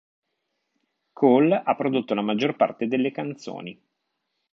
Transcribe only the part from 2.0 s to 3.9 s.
la maggior parte delle canzoni.